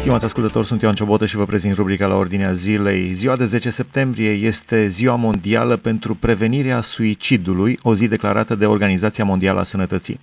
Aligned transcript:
Stimați 0.00 0.24
ascultători, 0.24 0.66
sunt 0.66 0.82
Ioan 0.82 0.94
Ciobotă 0.94 1.26
și 1.26 1.36
vă 1.36 1.44
prezint 1.44 1.74
rubrica 1.74 2.06
la 2.06 2.14
ordinea 2.14 2.52
zilei. 2.52 3.12
Ziua 3.12 3.36
de 3.36 3.44
10 3.44 3.70
septembrie 3.70 4.30
este 4.30 4.86
Ziua 4.86 5.14
Mondială 5.14 5.76
pentru 5.76 6.14
Prevenirea 6.14 6.80
Suicidului, 6.80 7.78
o 7.82 7.94
zi 7.94 8.08
declarată 8.08 8.54
de 8.54 8.66
Organizația 8.66 9.24
Mondială 9.24 9.60
a 9.60 9.62
Sănătății. 9.62 10.20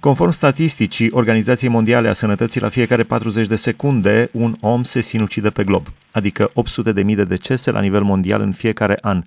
Conform 0.00 0.30
statisticii 0.30 1.10
Organizației 1.10 1.70
Mondiale 1.70 2.08
a 2.08 2.12
Sănătății, 2.12 2.60
la 2.60 2.68
fiecare 2.68 3.02
40 3.02 3.46
de 3.46 3.56
secunde 3.56 4.28
un 4.32 4.56
om 4.60 4.82
se 4.82 5.00
sinucide 5.00 5.50
pe 5.50 5.64
glob, 5.64 5.86
adică 6.10 6.50
800.000 6.50 7.14
de 7.14 7.24
decese 7.24 7.70
la 7.70 7.80
nivel 7.80 8.02
mondial 8.02 8.40
în 8.40 8.52
fiecare 8.52 8.98
an. 9.00 9.22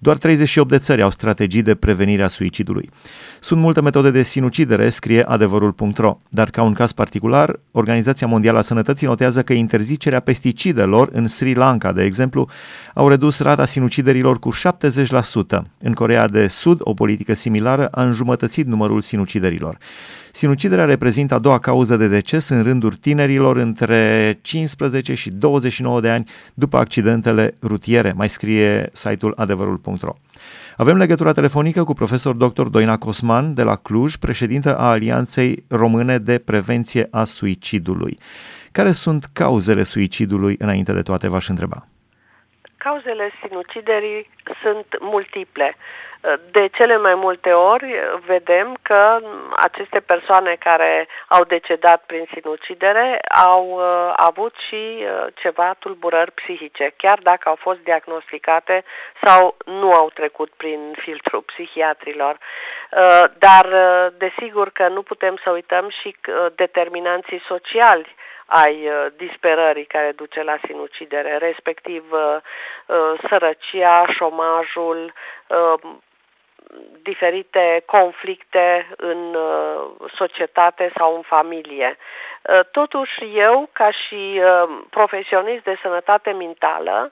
Doar 0.00 0.16
38 0.16 0.68
de 0.68 0.78
țări 0.78 1.02
au 1.02 1.10
strategii 1.10 1.62
de 1.62 1.74
prevenire 1.74 2.22
a 2.22 2.28
suicidului. 2.28 2.90
Sunt 3.40 3.60
multe 3.60 3.80
metode 3.80 4.10
de 4.10 4.22
sinucidere, 4.22 4.88
scrie 4.88 5.22
adevărul.ro, 5.22 6.18
dar 6.28 6.50
ca 6.50 6.62
un 6.62 6.72
caz 6.72 6.92
particular, 6.92 7.60
Organizația 7.70 8.26
Mondială 8.26 8.58
a 8.58 8.62
Sănătății 8.62 9.06
notează 9.06 9.42
că 9.42 9.52
interzicerea 9.52 10.20
pesticidelor 10.20 11.08
în 11.12 11.26
Sri 11.26 11.54
Lanka, 11.54 11.92
de 11.92 12.04
exemplu, 12.04 12.48
au 12.94 13.08
redus 13.08 13.38
rata 13.40 13.64
sinuciderilor 13.64 14.38
cu 14.38 14.50
70%. 14.54 15.62
În 15.78 15.92
Corea 15.92 16.28
de 16.28 16.46
Sud, 16.46 16.78
o 16.82 16.94
politică 16.94 17.34
similară 17.34 17.86
a 17.86 18.02
înjumătățit 18.02 18.66
numărul 18.66 19.00
sinuciderilor. 19.00 19.78
Sinuciderea 20.32 20.84
reprezintă 20.84 21.34
a 21.34 21.38
doua 21.38 21.58
cauză 21.58 21.96
de 21.96 22.08
deces 22.08 22.48
în 22.48 22.62
rândul 22.62 22.92
tinerilor 22.92 23.56
între 23.56 24.38
15 24.42 25.14
și 25.14 25.30
29 25.30 26.00
de 26.00 26.10
ani 26.10 26.30
după 26.54 26.76
accidentele 26.76 27.56
rutiere, 27.62 28.12
mai 28.16 28.28
scrie 28.28 28.88
site-ul 28.92 29.32
adevărul.ro. 29.36 30.12
Avem 30.76 30.96
legătura 30.96 31.32
telefonică 31.32 31.84
cu 31.84 31.92
profesor 31.92 32.34
dr. 32.34 32.62
Doina 32.62 32.96
Cosman 32.98 33.54
de 33.54 33.62
la 33.62 33.76
Cluj, 33.76 34.16
președintă 34.16 34.78
a 34.78 34.90
Alianței 34.90 35.64
Române 35.68 36.18
de 36.18 36.38
Prevenție 36.38 37.08
a 37.10 37.24
Suicidului. 37.24 38.18
Care 38.72 38.90
sunt 38.90 39.24
cauzele 39.32 39.82
suicidului 39.82 40.56
înainte 40.58 40.92
de 40.92 41.02
toate, 41.02 41.28
v-aș 41.28 41.48
întreba? 41.48 41.86
Cauzele 42.76 43.30
sinuciderii 43.42 44.30
sunt 44.62 44.86
multiple. 45.00 45.76
De 46.50 46.66
cele 46.66 46.96
mai 46.96 47.14
multe 47.14 47.52
ori 47.52 47.94
vedem 48.26 48.76
că 48.82 49.20
aceste 49.56 50.00
persoane 50.00 50.56
care 50.58 51.08
au 51.28 51.44
decedat 51.44 52.02
prin 52.06 52.26
sinucidere 52.32 53.18
au 53.46 53.64
uh, 53.68 54.12
avut 54.16 54.54
și 54.68 54.96
uh, 55.00 55.26
ceva 55.34 55.74
tulburări 55.78 56.32
psihice, 56.32 56.94
chiar 56.96 57.18
dacă 57.22 57.48
au 57.48 57.54
fost 57.54 57.78
diagnosticate 57.78 58.84
sau 59.22 59.56
nu 59.64 59.92
au 59.92 60.10
trecut 60.10 60.50
prin 60.56 60.94
filtrul 60.96 61.42
psihiatrilor. 61.42 62.38
Uh, 62.90 63.24
dar 63.38 63.66
desigur 64.16 64.70
că 64.70 64.88
nu 64.88 65.02
putem 65.02 65.40
să 65.42 65.50
uităm 65.50 65.88
și 65.88 66.16
determinanții 66.54 67.42
sociali 67.46 68.16
ai 68.50 68.86
uh, 68.86 69.06
disperării 69.16 69.84
care 69.84 70.12
duce 70.12 70.42
la 70.42 70.58
sinucidere, 70.66 71.36
respectiv 71.36 72.04
uh, 72.10 72.36
uh, 72.86 73.20
sărăcia, 73.28 74.06
șomajul, 74.06 75.12
diferite 77.02 77.82
conflicte 77.86 78.88
în 78.96 79.34
uh, 79.34 80.10
societate 80.14 80.92
sau 80.96 81.14
în 81.14 81.22
familie. 81.22 81.96
Uh, 81.96 82.60
totuși, 82.70 83.18
eu, 83.34 83.68
ca 83.72 83.90
și 83.90 84.40
uh, 84.42 84.78
profesionist 84.90 85.62
de 85.64 85.78
sănătate 85.82 86.30
mentală, 86.30 87.10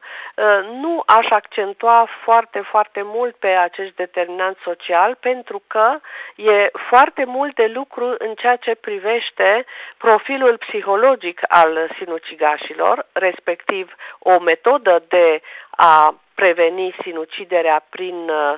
nu 0.80 1.02
aș 1.06 1.30
accentua 1.30 2.06
foarte, 2.22 2.60
foarte 2.60 3.00
mult 3.04 3.34
pe 3.36 3.46
acest 3.46 3.94
determinant 3.94 4.56
social 4.62 5.14
pentru 5.14 5.62
că 5.66 5.98
e 6.36 6.70
foarte 6.88 7.24
mult 7.24 7.54
de 7.54 7.66
lucru 7.66 8.14
în 8.18 8.34
ceea 8.34 8.56
ce 8.56 8.74
privește 8.74 9.64
profilul 9.96 10.56
psihologic 10.56 11.40
al 11.48 11.90
sinucigașilor, 11.98 13.06
respectiv 13.12 13.94
o 14.18 14.38
metodă 14.38 15.02
de 15.08 15.40
a 15.70 16.14
preveni 16.40 16.94
sinuciderea 17.02 17.84
prin 17.90 18.28
uh, 18.28 18.54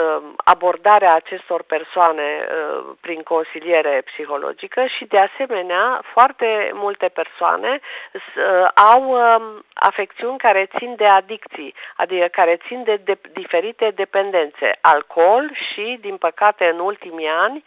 um, 0.00 0.34
abordarea 0.44 1.14
acestor 1.14 1.62
persoane 1.62 2.28
uh, 2.40 2.94
prin 3.00 3.22
consiliere 3.22 4.02
psihologică 4.04 4.84
și 4.96 5.04
de 5.04 5.18
asemenea 5.18 6.00
foarte 6.12 6.70
multe 6.74 7.08
persoane 7.08 7.80
uh, 8.12 8.68
au 8.92 9.02
um, 9.10 9.64
afecțiuni 9.74 10.38
care 10.38 10.68
țin 10.78 10.94
de 10.96 11.06
adicții, 11.06 11.74
adică 11.96 12.26
care 12.26 12.56
țin 12.66 12.82
de, 12.82 13.00
de 13.04 13.18
diferite 13.32 13.92
dependențe, 13.94 14.78
alcool 14.80 15.50
și, 15.52 15.98
din 16.00 16.16
păcate, 16.16 16.64
în 16.64 16.78
ultimii 16.78 17.28
ani, 17.28 17.64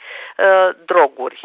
droguri 0.85 1.41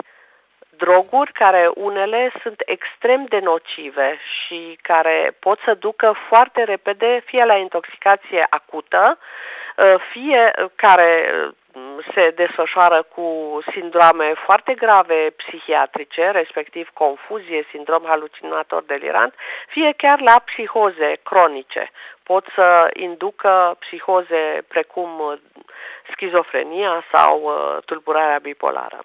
droguri 0.78 1.32
care 1.32 1.70
unele 1.74 2.32
sunt 2.42 2.62
extrem 2.66 3.24
de 3.28 3.38
nocive 3.38 4.18
și 4.36 4.78
care 4.82 5.36
pot 5.38 5.58
să 5.64 5.74
ducă 5.74 6.14
foarte 6.28 6.64
repede 6.64 7.22
fie 7.24 7.44
la 7.44 7.56
intoxicație 7.56 8.46
acută, 8.50 9.18
uh, 9.76 9.94
fie 10.12 10.52
care 10.74 11.32
se 12.14 12.32
desfășoară 12.36 13.06
cu 13.14 13.58
sindrome 13.72 14.32
foarte 14.46 14.74
grave 14.74 15.32
psihiatrice, 15.36 16.30
respectiv 16.30 16.88
confuzie, 16.92 17.66
sindrom 17.70 18.02
halucinator 18.06 18.82
delirant, 18.86 19.34
fie 19.68 19.94
chiar 19.96 20.20
la 20.20 20.42
psihoze 20.44 21.18
cronice. 21.22 21.90
Pot 22.22 22.44
să 22.54 22.90
inducă 22.92 23.76
psihoze 23.78 24.64
precum 24.68 25.38
schizofrenia 26.12 27.04
sau 27.12 27.40
uh, 27.44 27.82
tulburarea 27.84 28.38
bipolară. 28.42 28.98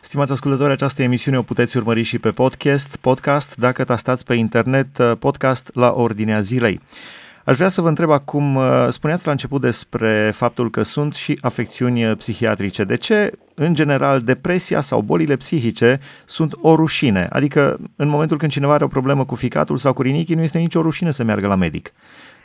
Stimați 0.00 0.32
ascultători, 0.32 0.72
această 0.72 1.02
emisiune 1.02 1.38
o 1.38 1.42
puteți 1.42 1.76
urmări 1.76 2.02
și 2.02 2.18
pe 2.18 2.30
podcast, 2.30 3.00
podcast 3.00 3.56
dacă 3.56 3.84
tastați 3.84 4.24
pe 4.24 4.34
internet 4.34 4.98
uh, 4.98 5.12
podcast 5.20 5.74
la 5.74 5.92
ordinea 5.92 6.40
zilei. 6.40 6.80
Aș 7.44 7.56
vrea 7.56 7.68
să 7.68 7.80
vă 7.80 7.88
întreb 7.88 8.10
acum, 8.10 8.56
uh, 8.56 8.86
spuneați 8.88 9.26
la 9.26 9.32
început 9.32 9.60
despre 9.60 10.30
faptul 10.34 10.70
că 10.70 10.82
sunt 10.82 11.14
și 11.14 11.38
afecțiuni 11.42 12.04
uh, 12.04 12.16
psihiatrice. 12.16 12.84
De 12.84 12.96
ce, 12.96 13.32
în 13.54 13.74
general, 13.74 14.20
depresia 14.20 14.80
sau 14.80 15.00
bolile 15.00 15.36
psihice 15.36 15.98
sunt 16.26 16.52
o 16.62 16.74
rușine? 16.74 17.28
Adică, 17.32 17.76
în 17.96 18.08
momentul 18.08 18.36
când 18.36 18.50
cineva 18.50 18.72
are 18.72 18.84
o 18.84 18.94
problemă 18.96 19.24
cu 19.24 19.34
ficatul 19.34 19.76
sau 19.76 19.92
cu 19.92 20.02
rinichii, 20.02 20.34
nu 20.34 20.42
este 20.42 20.58
nicio 20.58 20.80
rușine 20.80 21.10
să 21.10 21.24
meargă 21.24 21.46
la 21.46 21.54
medic. 21.54 21.92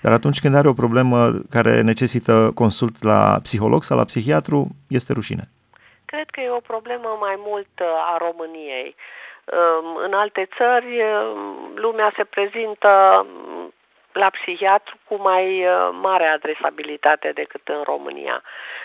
Dar 0.01 0.11
atunci 0.11 0.39
când 0.39 0.55
are 0.55 0.67
o 0.67 0.73
problemă 0.73 1.33
care 1.49 1.81
necesită 1.81 2.51
consult 2.53 3.03
la 3.03 3.39
psiholog 3.41 3.83
sau 3.83 3.97
la 3.97 4.03
psihiatru, 4.03 4.67
este 4.87 5.13
rușine. 5.13 5.49
Cred 6.05 6.29
că 6.29 6.39
e 6.39 6.49
o 6.49 6.67
problemă 6.73 7.17
mai 7.19 7.35
mult 7.37 7.73
uh, 7.81 7.87
a 8.13 8.17
României. 8.17 8.95
Um, 9.45 9.87
în 10.05 10.13
alte 10.13 10.47
țări, 10.57 10.89
lumea 11.75 12.13
se 12.15 12.23
prezintă 12.23 12.89
la 14.15 14.29
psihiatru 14.29 14.95
cu 15.07 15.15
mai 15.15 15.65
uh, 15.65 15.89
mare 16.01 16.25
adresabilitate 16.25 17.31
decât 17.31 17.67
în 17.67 17.81
România. 17.83 18.43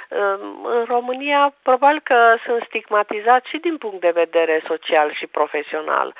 Um, 0.08 0.64
în 0.64 0.84
România 0.84 1.54
probabil 1.62 2.00
că 2.00 2.36
sunt 2.44 2.62
stigmatizați 2.66 3.48
și 3.48 3.58
din 3.58 3.76
punct 3.76 4.00
de 4.00 4.10
vedere 4.10 4.62
social 4.66 5.12
și 5.12 5.26
profesional 5.26 6.14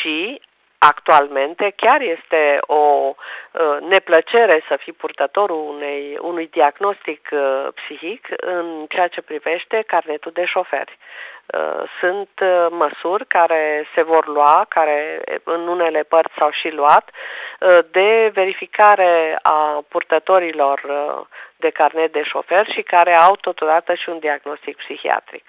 și 0.00 0.40
actualmente 0.86 1.72
chiar 1.76 2.00
este 2.00 2.58
o 2.60 3.14
uh, 3.14 3.76
neplăcere 3.88 4.64
să 4.68 4.76
fii 4.76 4.92
purtătorul 4.92 5.74
unei, 5.74 6.18
unui 6.20 6.48
diagnostic 6.50 7.28
uh, 7.32 7.66
psihic 7.74 8.28
în 8.36 8.86
ceea 8.88 9.08
ce 9.08 9.20
privește 9.20 9.84
carnetul 9.86 10.32
de 10.34 10.44
șoferi. 10.44 10.98
Uh, 11.46 11.82
sunt 12.00 12.28
uh, 12.42 12.66
măsuri 12.70 13.26
care 13.26 13.86
se 13.94 14.02
vor 14.02 14.26
lua, 14.26 14.66
care 14.68 15.20
în 15.44 15.68
unele 15.68 16.02
părți 16.02 16.34
s-au 16.38 16.50
și 16.50 16.68
luat, 16.68 17.10
uh, 17.60 17.78
de 17.90 18.30
verificare 18.34 19.38
a 19.42 19.84
purtătorilor 19.88 20.80
de 21.56 21.70
carnet 21.70 22.12
de 22.12 22.22
șofer 22.22 22.70
și 22.70 22.82
care 22.82 23.16
au 23.16 23.36
totodată 23.36 23.94
și 23.94 24.08
un 24.08 24.18
diagnostic 24.18 24.76
psihiatric. 24.76 25.44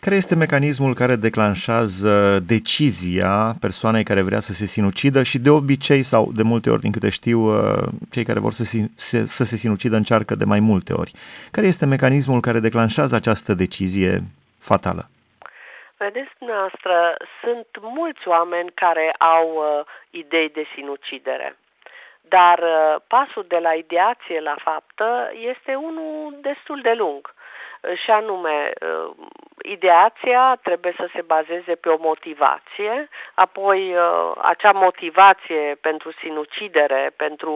Care 0.00 0.16
este 0.16 0.34
mecanismul 0.34 0.94
care 0.94 1.16
declanșează 1.16 2.38
decizia 2.46 3.54
persoanei 3.60 4.04
care 4.04 4.22
vrea 4.22 4.40
să 4.40 4.52
se 4.52 4.66
sinucidă 4.66 5.22
și 5.22 5.38
de 5.38 5.50
obicei 5.50 6.02
sau 6.02 6.32
de 6.32 6.42
multe 6.42 6.70
ori, 6.70 6.80
din 6.80 6.92
câte 6.92 7.08
știu, 7.08 7.38
cei 8.10 8.24
care 8.24 8.38
vor 8.38 8.52
să 8.52 8.64
se, 8.64 9.26
să 9.26 9.44
se 9.44 9.56
sinucidă 9.56 9.96
încearcă 9.96 10.34
de 10.34 10.44
mai 10.44 10.60
multe 10.60 10.92
ori. 10.92 11.12
Care 11.50 11.66
este 11.66 11.86
mecanismul 11.86 12.40
care 12.40 12.58
declanșează 12.58 13.14
această 13.14 13.54
decizie 13.54 14.22
fatală? 14.58 15.08
Vedeți 15.96 16.30
dumneavoastră, 16.38 17.16
sunt 17.42 17.66
mulți 17.80 18.28
oameni 18.28 18.70
care 18.74 19.14
au 19.18 19.46
uh, 19.54 19.86
idei 20.10 20.48
de 20.48 20.64
sinucidere. 20.74 21.56
Dar 22.20 22.58
uh, 22.58 22.96
pasul 23.06 23.44
de 23.48 23.58
la 23.58 23.72
ideație 23.72 24.40
la 24.40 24.56
faptă 24.64 25.32
este 25.52 25.74
unul 25.74 26.38
destul 26.40 26.80
de 26.82 26.94
lung. 26.96 27.34
Uh, 27.86 27.98
și 27.98 28.10
anume, 28.10 28.72
uh, 28.80 29.10
ideația 29.62 30.58
trebuie 30.62 30.94
să 30.96 31.08
se 31.14 31.22
bazeze 31.22 31.74
pe 31.74 31.88
o 31.88 31.96
motivație, 32.00 33.08
apoi 33.34 33.94
uh, 33.94 34.32
acea 34.42 34.72
motivație 34.72 35.78
pentru 35.80 36.12
sinucidere, 36.12 37.12
pentru 37.16 37.52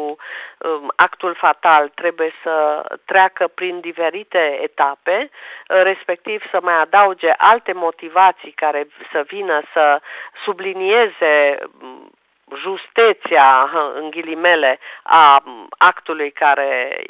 um, 0.59 0.93
actul 0.97 1.35
fatal 1.35 1.89
trebuie 1.89 2.33
să 2.43 2.85
treacă 3.05 3.49
prin 3.49 3.81
diferite 3.81 4.59
etape, 4.63 5.31
uh, 5.31 5.83
respectiv 5.83 6.43
să 6.51 6.59
mai 6.63 6.81
adauge 6.81 7.31
alte 7.37 7.73
motivații 7.73 8.53
care 8.53 8.89
să 9.13 9.25
vină 9.27 9.63
să 9.73 10.01
sublinieze 10.45 11.59
um, 11.83 12.11
justeția, 12.57 13.71
în 13.95 14.11
ghilimele, 14.11 14.79
a 15.03 15.43
actului 15.79 16.31
care 16.31 17.01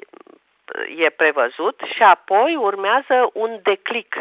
e 0.97 1.11
prevăzut 1.11 1.81
și 1.95 2.03
apoi 2.03 2.57
urmează 2.57 3.31
un 3.33 3.59
declic, 3.63 4.17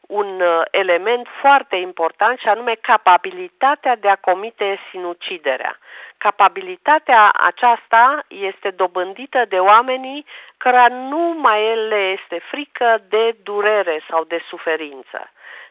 un 0.00 0.40
uh, 0.40 0.62
element 0.70 1.26
foarte 1.40 1.76
important 1.76 2.38
și 2.38 2.48
anume 2.48 2.74
capabilitatea 2.74 3.96
de 3.96 4.08
a 4.08 4.16
comite 4.16 4.78
sinuciderea. 4.90 5.78
Capabilitatea 6.16 7.30
aceasta 7.32 8.24
este 8.28 8.70
dobândită 8.70 9.44
de 9.48 9.58
oamenii 9.58 10.26
care 10.56 10.94
nu 10.94 11.34
mai 11.40 11.86
le 11.88 12.18
este 12.18 12.38
frică 12.50 13.02
de 13.08 13.36
durere 13.42 14.02
sau 14.08 14.24
de 14.24 14.42
suferință. 14.48 15.30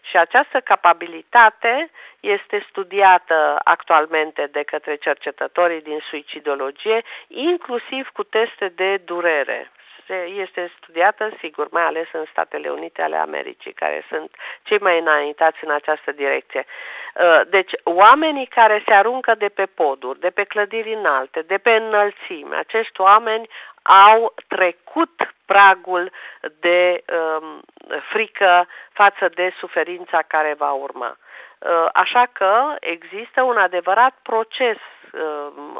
Și 0.09 0.17
această 0.17 0.59
capabilitate 0.59 1.89
este 2.19 2.65
studiată 2.69 3.59
actualmente 3.63 4.47
de 4.51 4.63
către 4.63 4.95
cercetătorii 4.95 5.81
din 5.81 5.99
suicidologie, 6.09 7.03
inclusiv 7.27 8.09
cu 8.13 8.23
teste 8.23 8.71
de 8.75 8.97
durere 8.97 9.71
este 10.07 10.71
studiată, 10.77 11.29
sigur, 11.39 11.67
mai 11.71 11.83
ales 11.83 12.07
în 12.11 12.25
Statele 12.31 12.69
Unite 12.69 13.01
ale 13.01 13.15
Americii, 13.15 13.73
care 13.73 14.05
sunt 14.09 14.35
cei 14.63 14.79
mai 14.79 14.99
înaintați 14.99 15.63
în 15.63 15.71
această 15.71 16.11
direcție. 16.11 16.65
Uh, 17.15 17.41
deci, 17.49 17.71
oamenii 17.83 18.45
care 18.45 18.83
se 18.85 18.93
aruncă 18.93 19.35
de 19.35 19.49
pe 19.49 19.65
poduri, 19.65 20.19
de 20.19 20.29
pe 20.29 20.43
clădiri 20.43 20.93
înalte, 20.93 21.41
de 21.41 21.57
pe 21.57 21.71
înălțime, 21.71 22.55
acești 22.55 23.01
oameni 23.01 23.49
au 24.09 24.33
trecut 24.47 25.33
pragul 25.45 26.11
de 26.59 27.03
um, 27.13 27.61
frică 28.09 28.67
față 28.91 29.29
de 29.33 29.53
suferința 29.57 30.21
care 30.27 30.55
va 30.57 30.71
urma. 30.71 31.17
Uh, 31.59 31.87
așa 31.93 32.25
că 32.31 32.75
există 32.79 33.41
un 33.41 33.57
adevărat 33.57 34.13
proces 34.21 34.77
uh, 34.77 34.92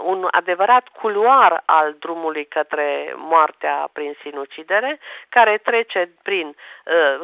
un 0.04 0.28
adevărat 0.32 0.88
culoar 0.88 1.64
al 1.66 1.96
drumului 2.00 2.46
către 2.46 3.14
moartea 3.16 3.90
prin 3.94 4.16
sinucidere, 4.22 5.00
care 5.30 5.60
trece 5.64 6.10
prin, 6.24 6.48
uh, 6.48 6.56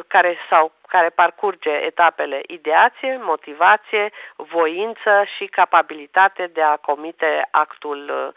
care 0.06 0.36
sau 0.50 0.72
care 0.88 1.08
parcurge 1.08 1.70
etapele 1.70 2.40
ideație, 2.46 3.18
motivație, 3.22 4.12
voință 4.36 5.24
și 5.36 5.46
capabilitate 5.46 6.50
de 6.52 6.62
a 6.62 6.76
comite 6.76 7.48
actul 7.50 8.34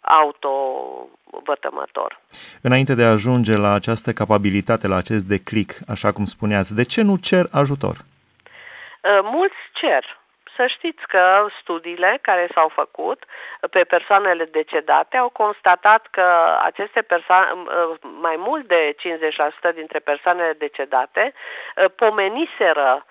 autovătămător. 0.00 2.20
Înainte 2.62 2.94
de 2.94 3.04
a 3.04 3.10
ajunge 3.10 3.56
la 3.56 3.72
această 3.72 4.12
capabilitate, 4.12 4.86
la 4.86 4.96
acest 4.96 5.24
declic, 5.24 5.78
așa 5.88 6.12
cum 6.12 6.24
spuneați, 6.24 6.74
de 6.74 6.84
ce 6.84 7.02
nu 7.02 7.16
cer 7.16 7.46
ajutor? 7.52 7.96
Uh, 7.96 8.04
mulți 9.22 9.56
cer. 9.72 10.20
Să 10.62 10.68
știți 10.68 11.06
că 11.06 11.46
studiile 11.60 12.18
care 12.20 12.48
s-au 12.54 12.68
făcut 12.68 13.24
pe 13.70 13.84
persoanele 13.84 14.44
decedate 14.44 15.16
au 15.16 15.28
constatat 15.28 16.06
că 16.10 16.58
aceste 16.62 17.00
persoane, 17.02 17.46
uh, 17.52 17.96
mai 18.20 18.36
mult 18.38 18.66
de 18.66 18.94
50% 18.98 19.72
dintre 19.74 19.98
persoanele 19.98 20.52
decedate, 20.52 21.32
uh, 21.76 21.84
pomeniseră 21.96 23.04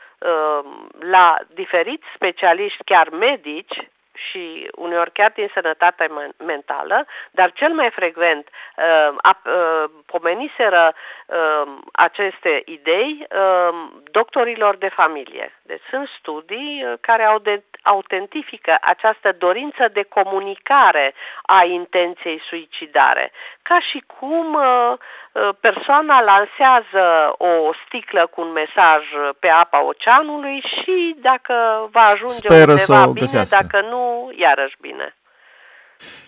la 0.99 1.37
diferiți 1.53 2.05
specialiști, 2.15 2.83
chiar 2.83 3.09
medici, 3.09 3.89
și 4.29 4.69
uneori 4.75 5.11
chiar 5.11 5.31
din 5.35 5.49
sănătate 5.53 6.09
mentală, 6.37 7.05
dar 7.31 7.51
cel 7.51 7.73
mai 7.73 7.89
frecvent 7.89 8.47
uh, 8.49 9.15
uh, 9.45 9.89
pomeniseră 10.05 10.93
uh, 10.93 11.73
aceste 11.91 12.61
idei 12.65 13.27
uh, 13.29 13.87
doctorilor 14.11 14.75
de 14.75 14.89
familie. 14.89 15.59
Deci 15.61 15.81
sunt 15.89 16.07
studii 16.19 16.83
uh, 16.85 16.93
care 17.01 17.23
au 17.23 17.39
de, 17.39 17.63
autentifică 17.81 18.77
această 18.81 19.35
dorință 19.37 19.87
de 19.93 20.03
comunicare 20.03 21.13
a 21.41 21.63
intenției 21.63 22.41
suicidare, 22.47 23.31
ca 23.61 23.79
și 23.79 24.03
cum 24.19 24.53
uh, 24.53 24.93
uh 25.31 25.49
persoana 25.59 26.21
lansează 26.21 27.35
o 27.37 27.73
sticlă 27.85 28.27
cu 28.27 28.41
un 28.41 28.51
mesaj 28.51 29.03
pe 29.39 29.47
apa 29.47 29.83
oceanului 29.83 30.59
și 30.59 31.15
dacă 31.19 31.53
va 31.91 31.99
ajunge 31.99 32.47
Speră 32.47 32.71
undeva 32.71 33.05
bine, 33.05 33.19
găsească. 33.19 33.57
dacă 33.61 33.85
nu, 33.85 34.10
iarăși 34.35 34.75
bine. 34.81 35.15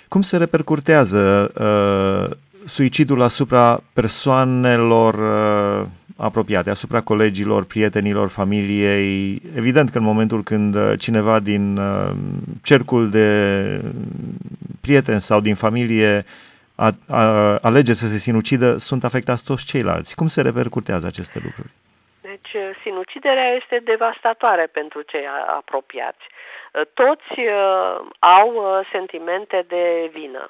Cum 0.07 0.21
se 0.21 0.37
repercutează 0.37 1.51
uh, 1.55 2.37
suicidul 2.65 3.21
asupra 3.21 3.81
persoanelor 3.93 5.13
uh, 5.13 5.87
apropiate, 6.17 6.69
asupra 6.69 7.01
colegilor, 7.01 7.65
prietenilor, 7.65 8.29
familiei. 8.29 9.41
Evident 9.55 9.89
că 9.89 9.97
în 9.97 10.03
momentul 10.03 10.43
când 10.43 10.75
uh, 10.75 10.93
cineva 10.99 11.39
din 11.39 11.77
uh, 11.77 12.11
cercul 12.63 13.09
de 13.09 13.29
prieteni 14.81 15.21
sau 15.21 15.39
din 15.39 15.55
familie 15.55 16.25
a, 16.75 16.91
a, 17.07 17.21
alege 17.61 17.93
să 17.93 18.07
se 18.07 18.17
sinucidă, 18.17 18.77
sunt 18.77 19.03
afectați 19.03 19.43
toți 19.43 19.65
ceilalți. 19.65 20.15
Cum 20.15 20.27
se 20.27 20.41
repercutează 20.41 21.07
aceste 21.07 21.39
lucruri? 21.43 21.69
Deci, 22.21 22.55
sinuciderea 22.83 23.49
este 23.61 23.81
devastatoare 23.83 24.65
pentru 24.71 25.01
cei 25.01 25.25
apropiați. 25.57 26.25
Toți 26.93 27.39
uh, 27.39 27.99
au 28.19 28.49
uh, 28.53 28.87
sentimente 28.91 29.65
de 29.67 30.09
vină 30.13 30.49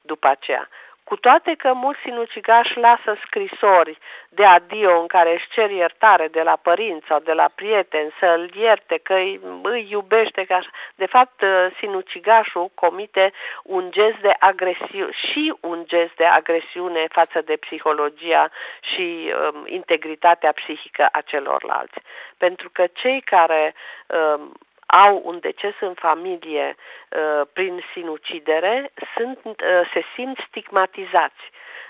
după 0.00 0.26
aceea. 0.26 0.68
Cu 1.04 1.16
toate 1.16 1.54
că 1.54 1.72
mulți 1.72 2.00
sinucigași 2.00 2.78
lasă 2.78 3.16
scrisori 3.26 3.98
de 4.28 4.44
adio 4.44 5.00
în 5.00 5.06
care 5.06 5.32
își 5.32 5.48
cer 5.48 5.70
iertare 5.70 6.28
de 6.28 6.42
la 6.42 6.56
părinți 6.62 7.06
sau 7.06 7.18
de 7.18 7.32
la 7.32 7.50
prieteni, 7.54 8.14
să-l 8.20 8.50
ierte, 8.54 9.00
că 9.02 9.14
îi, 9.14 9.40
îi 9.62 9.86
iubește, 9.90 10.44
că 10.44 10.58
de 10.94 11.06
fapt 11.06 11.42
uh, 11.42 11.66
sinucigașul 11.78 12.70
comite 12.74 13.32
un 13.62 13.90
gest 13.90 14.18
de 14.18 14.34
agresiune 14.38 15.12
și 15.12 15.54
un 15.60 15.82
gest 15.86 16.14
de 16.16 16.24
agresiune 16.24 17.06
față 17.10 17.40
de 17.40 17.56
psihologia 17.56 18.50
și 18.94 19.32
um, 19.32 19.64
integritatea 19.66 20.52
psihică 20.52 21.08
a 21.12 21.20
celorlalți. 21.20 21.98
Pentru 22.36 22.70
că 22.72 22.84
cei 22.92 23.20
care 23.20 23.74
um, 24.06 24.52
au 25.02 25.22
un 25.24 25.38
deces 25.40 25.74
în 25.80 25.94
familie 25.94 26.76
uh, 26.76 27.46
prin 27.52 27.84
sinucidere 27.92 28.92
sunt, 29.16 29.38
uh, 29.44 29.90
se 29.92 30.04
simt 30.14 30.38
stigmatizați. 30.48 31.42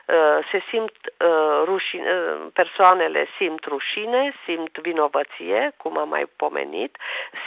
Uh, 0.06 0.46
se 0.50 0.62
simt 0.68 0.92
uh, 0.92 1.62
rușine, 1.64 2.10
uh, 2.10 2.46
persoanele 2.52 3.26
simt 3.36 3.64
rușine, 3.64 4.32
simt 4.44 4.78
vinovăție, 4.78 5.72
cum 5.76 5.98
am 5.98 6.08
mai 6.08 6.26
pomenit, 6.36 6.96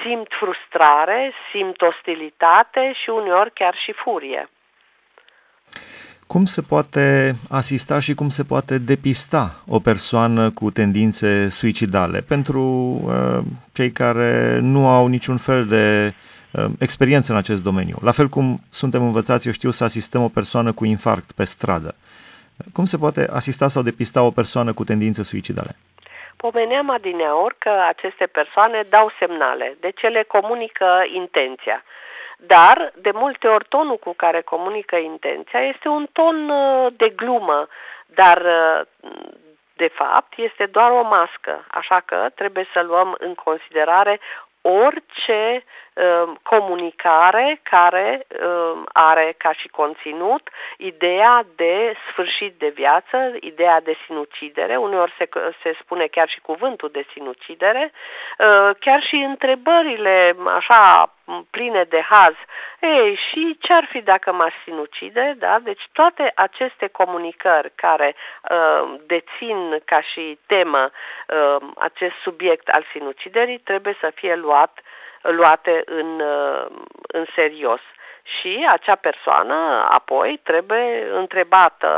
simt 0.01 0.27
frustrare, 0.39 1.34
simt 1.51 1.81
ostilitate 1.81 2.93
și 2.93 3.10
uneori 3.10 3.51
chiar 3.51 3.75
și 3.75 3.91
furie. 3.91 4.50
Cum 6.27 6.46
se 6.46 6.62
poate 6.62 7.36
asista 7.50 8.00
și 8.00 8.13
cum 8.13 8.29
se 8.29 8.43
poate 8.43 8.77
depista 8.77 9.63
o 9.67 9.79
persoană 9.79 10.51
cu 10.51 10.72
tendințe 10.72 11.50
suicidale 11.50 12.19
pentru 12.27 12.62
uh, 12.62 13.39
cei 13.74 13.91
care 13.91 14.60
nu 14.62 14.88
au 14.88 15.07
niciun 15.07 15.38
fel 15.38 15.65
de 15.65 16.13
uh, 16.51 16.65
experiență 16.79 17.31
în 17.31 17.38
acest 17.38 17.63
domeniu? 17.63 17.98
La 18.01 18.12
fel 18.12 18.27
cum 18.27 18.60
suntem 18.69 19.03
învățați, 19.03 19.48
eu 19.48 19.53
știu, 19.53 19.72
să 19.72 19.84
asistăm 19.84 20.24
o 20.24 20.27
persoană 20.27 20.72
cu 20.72 20.86
infarct 20.86 21.31
pe 21.31 21.43
stradă. 21.43 21.96
Cum 22.74 22.86
se 22.86 22.98
poate 22.98 23.27
asista 23.31 23.67
sau 23.67 23.81
depista 23.84 24.24
o 24.24 24.31
persoană 24.31 24.74
cu 24.74 24.84
tendințe 24.84 25.24
suicidale? 25.24 25.75
Pomeneam 26.38 26.89
adineaori 26.89 27.55
că 27.57 27.72
aceste 27.88 28.25
persoane 28.25 28.86
dau 28.89 29.12
semnale, 29.19 29.77
deci 29.79 30.01
ele 30.01 30.24
comunică 30.24 30.88
intenția. 31.13 31.84
Dar, 32.38 32.91
de 32.96 33.12
multe 33.12 33.48
ori, 33.48 33.65
tonul 33.70 33.98
cu 33.98 34.13
care 34.13 34.41
comunică 34.41 34.96
intenția 34.96 35.60
este 35.60 35.88
un 35.88 36.08
ton 36.13 36.50
uh, 36.50 36.94
de 36.98 37.10
glumă, 37.10 37.67
dar 38.06 38.41
uh, 38.41 38.86
de 39.74 39.88
fapt 39.88 40.38
este 40.38 40.65
doar 40.65 40.91
o 40.91 41.01
mască, 41.01 41.65
așa 41.67 42.00
că 42.06 42.29
trebuie 42.36 42.67
să 42.74 42.82
luăm 42.82 43.15
în 43.20 43.36
considerare 43.36 44.20
orice 44.62 45.41
um, 45.53 45.63
comunicare 46.44 47.60
care 47.63 48.27
um, 48.30 48.86
are 48.94 49.36
ca 49.38 49.54
și 49.54 49.68
conținut 49.68 50.50
ideea 50.77 51.46
de 51.56 51.94
sfârșit 52.10 52.54
de 52.58 52.68
viață, 52.68 53.18
ideea 53.39 53.82
de 53.82 53.98
sinucidere, 54.06 54.75
uneori 54.75 55.13
se, 55.18 55.30
se 55.63 55.77
spune 55.82 56.08
chiar 56.08 56.30
și 56.30 56.39
cuvântul 56.39 56.89
de 56.92 57.06
sinucidere, 57.12 57.92
uh, 58.39 58.75
chiar 58.80 59.04
și 59.04 59.16
întrebările 59.16 60.36
așa 60.56 61.12
pline 61.50 61.84
de 61.84 62.01
haz. 62.10 62.36
Ei, 62.80 63.20
și 63.30 63.58
ce 63.60 63.74
ar 63.74 63.88
fi 63.92 64.01
dacă 64.01 64.34
m-aș 64.34 64.54
sinucide? 64.63 65.36
Da? 65.38 65.60
Deci 65.60 65.88
toate 65.92 66.32
aceste 66.36 66.88
comunicări 66.88 67.72
care 67.75 68.16
uh, 68.16 68.96
dețin 69.06 69.82
ca 69.86 70.01
și 70.01 70.39
temă 70.46 70.89
uh, 71.27 71.68
acest 71.77 72.16
subiect 72.24 72.68
al 72.68 72.86
sinuciderii 72.92 73.60
trebuie 73.60 73.98
să 74.00 74.12
fie 74.16 74.36
luat, 74.36 74.80
luate 75.31 75.81
în, 75.86 76.19
uh, 76.19 76.65
în 77.07 77.25
serios. 77.36 77.79
Și 78.39 78.67
acea 78.69 78.96
persoană 78.96 79.88
apoi 79.89 80.39
trebuie 80.43 81.07
întrebată 81.13 81.89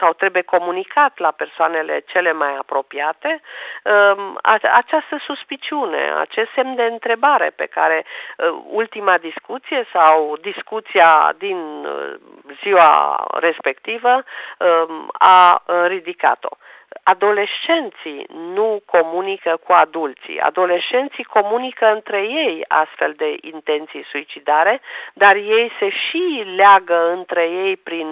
sau 0.00 0.12
trebuie 0.12 0.42
comunicat 0.42 1.18
la 1.18 1.30
persoanele 1.30 2.04
cele 2.06 2.32
mai 2.32 2.56
apropiate 2.56 3.40
um, 3.84 4.38
această 4.74 5.18
suspiciune, 5.26 6.12
acest 6.18 6.50
semn 6.54 6.74
de 6.74 6.82
întrebare 6.82 7.52
pe 7.56 7.66
care 7.66 8.04
uh, 8.04 8.62
ultima 8.70 9.18
discuție 9.18 9.86
sau 9.92 10.36
discuția 10.40 11.34
din 11.38 11.56
uh, 11.84 12.14
ziua 12.62 13.24
respectivă 13.40 14.22
um, 14.58 15.08
a 15.18 15.62
ridicat-o 15.86 16.56
adolescenții 17.02 18.26
nu 18.54 18.82
comunică 18.86 19.60
cu 19.64 19.72
adulții. 19.72 20.40
Adolescenții 20.40 21.24
comunică 21.24 21.92
între 21.92 22.18
ei 22.18 22.64
astfel 22.68 23.14
de 23.16 23.36
intenții 23.40 24.04
suicidare, 24.10 24.80
dar 25.14 25.34
ei 25.34 25.72
se 25.78 25.88
și 25.88 26.44
leagă 26.56 27.10
între 27.12 27.42
ei 27.42 27.76
prin 27.76 28.08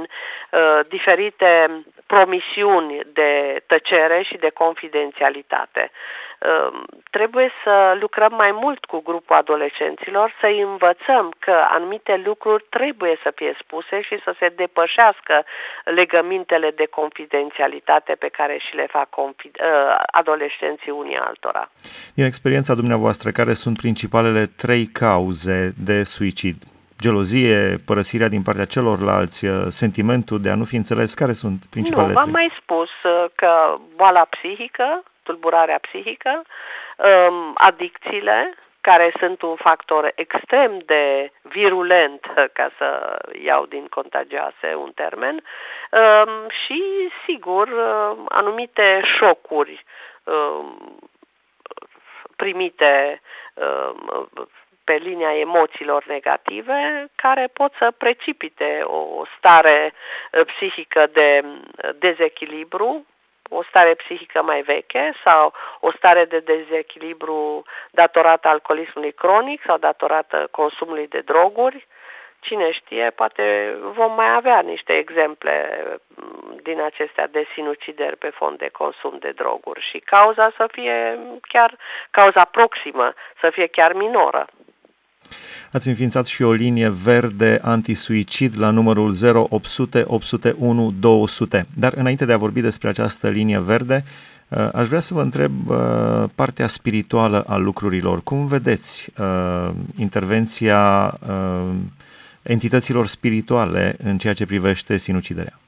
uh, 0.51 0.81
diferite 0.89 1.83
promisiuni 2.07 3.01
de 3.13 3.63
tăcere 3.67 4.23
și 4.23 4.37
de 4.37 4.51
confidențialitate. 4.51 5.91
Ehm, 6.39 6.87
trebuie 7.11 7.51
să 7.65 7.97
lucrăm 8.01 8.33
mai 8.37 8.53
mult 8.53 8.85
cu 8.85 8.99
grupul 9.01 9.37
adolescenților, 9.37 10.35
să-i 10.41 10.61
învățăm 10.61 11.35
că 11.39 11.67
anumite 11.69 12.23
lucruri 12.25 12.65
trebuie 12.69 13.19
să 13.23 13.33
fie 13.35 13.57
spuse 13.61 14.01
și 14.01 14.21
să 14.25 14.35
se 14.39 14.49
depășească 14.57 15.45
legămintele 15.85 16.71
de 16.71 16.87
confidențialitate 16.91 18.13
pe 18.13 18.29
care 18.29 18.59
și 18.69 18.75
le 18.75 18.87
fac 18.91 19.09
confi- 19.09 19.61
ă, 19.61 19.99
adolescenții 20.07 20.91
unii 20.91 21.17
altora. 21.17 21.71
Din 22.15 22.25
experiența 22.25 22.75
dumneavoastră, 22.75 23.31
care 23.31 23.53
sunt 23.53 23.77
principalele 23.77 24.47
trei 24.57 24.87
cauze 24.87 25.73
de 25.85 26.03
suicid? 26.03 26.57
Gelozie, 27.01 27.77
părăsirea 27.87 28.29
din 28.29 28.43
partea 28.43 28.65
celorlalți, 28.65 29.47
ă, 29.47 29.71
sentimentul 29.71 30.41
de 30.41 30.51
a 30.51 30.55
nu 30.55 30.65
fi 30.65 30.77
înțeles, 30.77 31.15
care 31.15 31.33
sunt 31.33 31.67
principalele? 31.71 32.13
Nu, 32.13 32.19
v-am 32.19 32.31
mai 32.31 32.53
spus 32.61 32.91
ă, 33.05 33.31
că 33.35 33.77
boala 33.97 34.27
psihică, 34.31 35.03
tulburarea 35.23 35.79
psihică, 35.79 36.43
um, 36.43 37.53
adicțiile, 37.55 38.55
care 38.81 39.13
sunt 39.19 39.43
un 39.43 39.55
factor 39.57 40.13
extrem 40.15 40.83
de 40.87 41.33
virulent, 41.43 42.21
ca 42.53 42.71
să 42.79 43.19
iau 43.45 43.67
din 43.67 43.87
contagioase 43.87 44.75
un 44.77 44.93
termen, 44.95 45.35
um, 45.35 46.49
și, 46.65 46.83
sigur, 47.27 47.69
um, 47.69 48.27
anumite 48.29 49.01
șocuri 49.19 49.85
primite 52.37 53.21
pe 54.89 54.95
linia 54.95 55.39
emoțiilor 55.39 56.05
negative 56.07 57.09
care 57.15 57.49
pot 57.53 57.73
să 57.79 57.93
precipite 57.99 58.83
o 58.85 59.25
stare 59.37 59.93
uh, 59.93 60.45
psihică 60.45 61.09
de 61.13 61.45
dezechilibru 61.99 63.07
o 63.49 63.63
stare 63.63 63.95
psihică 63.95 64.43
mai 64.43 64.63
veche 64.63 65.13
sau 65.25 65.53
o 65.81 65.91
stare 65.93 66.25
de 66.25 66.39
dezechilibru 66.39 67.65
datorată 67.91 68.49
alcoolismului 68.49 69.13
cronic 69.13 69.63
sau 69.67 69.79
datorată 69.79 70.49
consumului 70.51 71.07
de 71.09 71.21
droguri. 71.21 71.87
Cine 72.41 72.71
știe, 72.71 73.11
poate 73.15 73.75
vom 73.81 74.15
mai 74.15 74.35
avea 74.35 74.61
niște 74.61 74.93
exemple 74.93 75.81
mm, 76.09 76.57
din 76.63 76.81
acestea 76.81 77.27
de 77.27 77.47
sinucideri 77.55 78.17
pe 78.17 78.29
fond 78.29 78.59
de 78.59 78.69
consum 78.69 79.17
de 79.19 79.31
droguri 79.31 79.87
și 79.91 79.99
cauza 79.99 80.53
să 80.57 80.69
fie 80.73 81.19
chiar, 81.41 81.77
cauza 82.11 82.45
proximă 82.45 83.15
să 83.41 83.51
fie 83.51 83.67
chiar 83.67 83.93
minoră. 83.93 84.47
Ați 85.77 85.89
înființat 85.89 86.27
și 86.27 86.43
o 86.43 86.53
linie 86.53 86.89
verde 87.05 87.59
antisuicid 87.63 88.61
la 88.61 88.71
numărul 88.71 89.11
0800 89.51 90.05
801 90.07 90.93
200. 91.01 91.67
Dar 91.79 91.93
înainte 91.93 92.25
de 92.25 92.33
a 92.33 92.37
vorbi 92.37 92.61
despre 92.61 92.89
această 92.89 93.29
linie 93.29 93.61
verde, 93.61 94.03
uh, 94.49 94.69
aș 94.73 94.87
vrea 94.87 95.01
să 95.01 95.15
vă 95.15 95.21
întreb 95.21 95.53
uh, 95.69 95.77
partea 96.35 96.67
spirituală 96.67 97.45
a 97.49 97.57
lucrurilor. 97.57 98.23
Cum 98.23 98.47
vedeți 98.47 99.13
uh, 99.19 99.71
intervenția 99.99 101.13
entităților 102.43 103.07
spirituale 103.07 103.97
în 104.05 104.19
ceea 104.19 104.35
ce 104.35 104.47
privește 104.47 104.97
sinuciderea? 104.97 105.59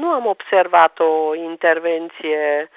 Nu 0.00 0.08
am 0.08 0.26
observat 0.26 0.98
o 0.98 1.34
intervenție 1.34 2.70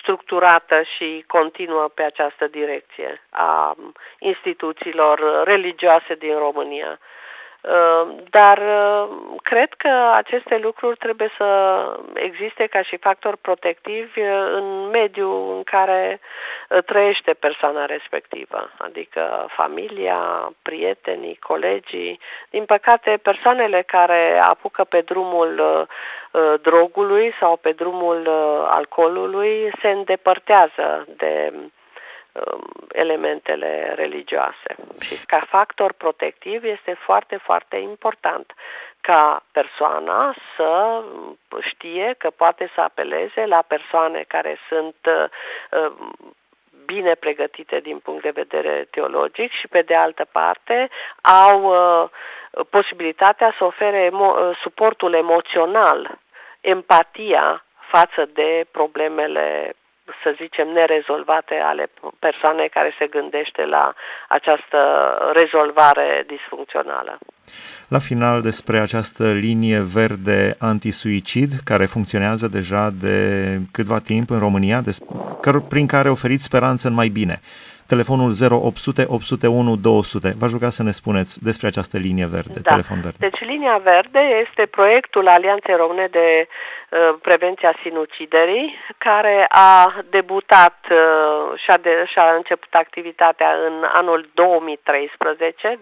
structurată 0.00 0.82
și 0.96 1.24
continuă 1.26 1.88
pe 1.94 2.02
această 2.02 2.46
direcție 2.46 3.22
a 3.30 3.76
instituțiilor 4.18 5.42
religioase 5.44 6.14
din 6.14 6.38
România. 6.38 6.98
Uh, 7.60 8.14
dar 8.30 8.58
uh, 8.58 9.08
cred 9.42 9.72
că 9.72 9.88
aceste 10.14 10.58
lucruri 10.58 10.96
trebuie 10.96 11.30
să 11.36 11.46
existe 12.14 12.66
ca 12.66 12.82
și 12.82 12.96
factor 12.96 13.36
protectiv 13.36 14.12
uh, 14.16 14.24
în 14.52 14.88
mediul 14.90 15.54
în 15.56 15.62
care 15.62 16.20
trăiește 16.86 17.32
persoana 17.32 17.84
respectivă, 17.84 18.70
adică 18.78 19.46
familia, 19.48 20.52
prietenii, 20.62 21.36
colegii. 21.36 22.20
Din 22.50 22.64
păcate, 22.64 23.18
persoanele 23.22 23.82
care 23.82 24.40
apucă 24.48 24.84
pe 24.84 25.00
drumul 25.00 25.86
drogului 26.62 27.34
sau 27.40 27.56
pe 27.56 27.72
drumul 27.72 28.28
alcoolului 28.68 29.70
se 29.80 29.88
îndepărtează 29.88 31.06
de 31.16 31.52
Um, 31.52 31.72
elementele 32.92 33.92
religioase. 33.94 34.74
Și 35.00 35.26
ca 35.26 35.46
factor 35.48 35.92
protectiv 35.92 36.64
este 36.64 36.96
foarte, 37.04 37.36
foarte 37.36 37.76
important 37.76 38.52
ca 39.00 39.42
persoana 39.52 40.34
să 40.56 41.02
știe 41.60 42.14
că 42.18 42.30
poate 42.30 42.70
să 42.74 42.80
apeleze 42.80 43.46
la 43.46 43.62
persoane 43.66 44.24
care 44.28 44.58
sunt 44.68 44.96
uh, 45.06 45.92
bine 46.84 47.14
pregătite 47.14 47.80
din 47.80 47.98
punct 47.98 48.22
de 48.22 48.30
vedere 48.30 48.86
teologic 48.90 49.52
și 49.52 49.68
pe 49.68 49.82
de 49.82 49.94
altă 49.94 50.24
parte 50.32 50.88
au 51.20 51.62
uh, 51.62 52.08
posibilitatea 52.70 53.54
să 53.58 53.64
ofere 53.64 54.10
emo- 54.10 54.36
uh, 54.38 54.58
suportul 54.62 55.12
emoțional, 55.12 56.18
empatia 56.60 57.64
față 57.90 58.28
de 58.32 58.66
problemele 58.70 59.74
să 60.22 60.34
zicem, 60.36 60.68
nerezolvate 60.68 61.54
ale 61.54 61.90
persoanei 62.18 62.68
care 62.68 62.94
se 62.98 63.06
gândește 63.06 63.64
la 63.64 63.94
această 64.28 64.78
rezolvare 65.34 66.24
disfuncțională. 66.26 67.18
La 67.88 67.98
final, 67.98 68.42
despre 68.42 68.78
această 68.78 69.32
linie 69.32 69.80
verde 69.94 70.54
antisuicid, 70.58 71.50
care 71.64 71.86
funcționează 71.86 72.48
deja 72.48 72.90
de 73.00 73.16
câtva 73.72 73.98
timp 73.98 74.30
în 74.30 74.38
România, 74.38 74.82
prin 75.68 75.86
care 75.86 76.10
oferiți 76.10 76.44
speranță 76.44 76.88
în 76.88 76.94
mai 76.94 77.08
bine 77.08 77.40
telefonul 77.88 78.30
0800 78.50 79.04
801 79.08 79.76
200. 79.76 80.34
V-aș 80.38 80.50
ruga 80.50 80.70
să 80.70 80.82
ne 80.82 80.90
spuneți 80.90 81.44
despre 81.44 81.66
această 81.66 81.96
linie 81.98 82.26
verde, 82.26 82.58
da. 82.62 82.70
telefon 82.70 83.00
verde. 83.00 83.28
Deci 83.28 83.40
linia 83.40 83.76
verde 83.92 84.20
este 84.44 84.66
proiectul 84.66 85.28
Alianței 85.28 85.74
Române 85.74 86.06
de 86.10 86.48
uh, 86.48 87.14
Prevenția 87.22 87.72
Sinuciderii, 87.82 88.74
care 88.98 89.46
a 89.48 89.94
debutat 90.10 90.78
uh, 90.90 91.58
și, 91.62 91.70
a 91.70 91.76
de, 91.76 92.04
și 92.06 92.18
a 92.18 92.34
început 92.34 92.72
activitatea 92.74 93.50
în 93.66 93.84
anul 93.92 94.28
2013. 94.34 95.78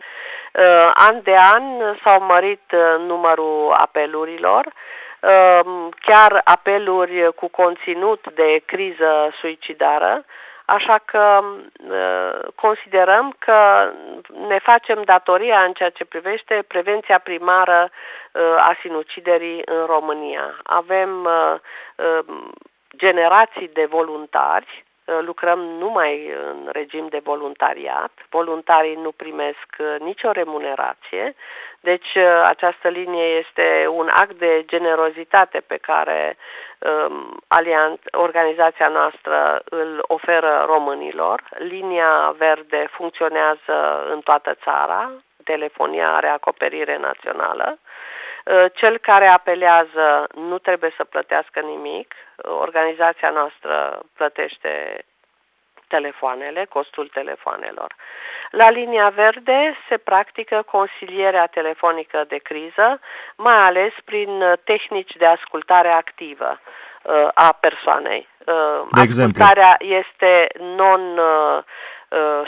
Uh, 0.57 0.91
an 1.09 1.21
de 1.23 1.35
an 1.55 1.63
s-au 2.05 2.23
mărit 2.23 2.67
uh, 2.73 3.07
numărul 3.07 3.73
apelurilor, 3.73 4.65
uh, 4.67 5.61
chiar 6.01 6.41
apeluri 6.45 7.35
cu 7.35 7.49
conținut 7.49 8.33
de 8.35 8.63
criză 8.67 9.35
suicidară, 9.41 10.25
Așa 10.67 10.99
că 11.05 11.43
ă, 11.91 12.51
considerăm 12.55 13.35
că 13.39 13.91
ne 14.49 14.59
facem 14.59 15.03
datoria 15.03 15.63
în 15.63 15.73
ceea 15.73 15.91
ce 15.91 16.05
privește 16.05 16.65
prevenția 16.69 17.19
primară 17.19 17.91
ă, 18.35 18.57
a 18.59 18.77
sinuciderii 18.81 19.63
în 19.65 19.85
România. 19.87 20.61
Avem 20.63 21.25
ă, 21.25 21.61
generații 22.97 23.69
de 23.69 23.85
voluntari 23.85 24.85
uh, 24.85 24.86
lucrăm 25.21 25.59
numai 25.59 26.31
în 26.49 26.69
regim 26.73 27.07
de 27.09 27.21
voluntariat. 27.25 28.13
Voluntarii 28.31 28.95
nu 28.95 29.11
primesc 29.11 29.67
uh, 29.79 29.95
nicio 29.99 30.31
remunerație, 30.31 31.35
deci 31.81 32.17
această 32.45 32.89
linie 32.89 33.25
este 33.25 33.87
un 33.91 34.09
act 34.09 34.33
de 34.39 34.63
generozitate 34.67 35.61
pe 35.67 35.77
care 35.77 36.37
um, 36.79 37.37
alian, 37.49 37.99
organizația 38.11 38.89
noastră 38.89 39.63
îl 39.65 40.05
oferă 40.07 40.65
românilor. 40.67 41.43
Linia 41.59 42.35
verde 42.39 42.89
funcționează 42.91 44.07
în 44.11 44.21
toată 44.21 44.55
țara, 44.55 45.11
telefonia 45.45 46.15
are 46.15 46.29
acoperire 46.29 46.97
națională. 46.99 47.79
Uh, 48.47 48.65
cel 48.75 48.99
care 48.99 49.29
apelează 49.29 50.27
nu 50.35 50.59
trebuie 50.59 50.93
să 50.97 51.05
plătească 51.05 51.61
nimic. 51.61 52.15
Uh, 52.15 52.51
organizația 52.61 53.31
noastră 53.31 54.01
plătește 54.17 55.05
telefoanele, 55.89 56.65
costul 56.65 57.09
telefoanelor. 57.09 57.95
La 58.51 58.71
linia 58.71 59.09
verde 59.09 59.75
se 59.89 59.97
practică 59.97 60.63
consilierea 60.71 61.47
telefonică 61.47 62.25
de 62.29 62.37
criză, 62.37 63.01
mai 63.37 63.59
ales 63.59 63.93
prin 64.05 64.59
tehnici 64.65 65.13
de 65.17 65.27
ascultare 65.27 65.89
activă 65.89 66.61
uh, 67.03 67.29
a 67.35 67.53
persoanei. 67.61 68.29
De 68.45 68.53
Ascultarea 69.01 69.77
exemplu. 69.79 69.97
este 69.97 70.49
non 70.59 71.21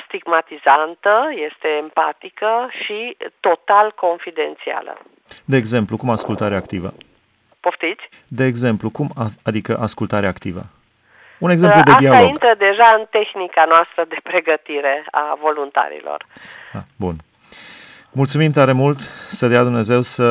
stigmatizantă, 0.06 1.28
este 1.48 1.68
empatică 1.68 2.68
și 2.84 3.16
total 3.40 3.92
confidențială. 3.96 4.98
De 5.44 5.56
exemplu, 5.56 5.96
cum 5.96 6.10
ascultare 6.10 6.56
activă? 6.56 6.92
Poftiți? 7.60 8.08
De 8.28 8.44
exemplu, 8.44 8.90
cum 8.90 9.08
adică 9.44 9.78
ascultare 9.80 10.26
activă? 10.26 10.62
Un 11.38 11.50
exemplu 11.50 11.80
de 11.80 11.90
Asta 11.90 12.00
dialog. 12.00 12.18
Asta 12.18 12.28
intră 12.28 12.54
deja 12.58 12.90
în 12.98 13.04
tehnica 13.10 13.64
noastră 13.64 14.04
de 14.08 14.16
pregătire 14.22 15.04
a 15.10 15.36
voluntarilor. 15.40 16.26
Ah, 16.72 16.82
bun. 16.96 17.14
Mulțumim 18.22 18.50
tare 18.50 18.72
mult, 18.72 18.98
să 19.40 19.46
dea 19.46 19.62
Dumnezeu 19.62 20.00
să 20.00 20.28